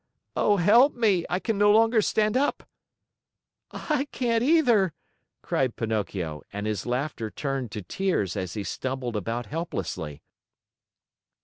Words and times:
"Oh, 0.35 0.57
help 0.57 0.95
me! 0.95 1.27
I 1.29 1.39
can 1.39 1.59
no 1.59 1.69
longer 1.71 2.01
stand 2.01 2.35
up." 2.35 2.63
"I 3.69 4.07
can't 4.11 4.41
either," 4.43 4.93
cried 5.43 5.75
Pinocchio; 5.75 6.41
and 6.51 6.65
his 6.65 6.87
laughter 6.87 7.29
turned 7.29 7.69
to 7.73 7.83
tears 7.83 8.35
as 8.35 8.55
he 8.55 8.63
stumbled 8.63 9.15
about 9.15 9.45
helplessly. 9.45 10.23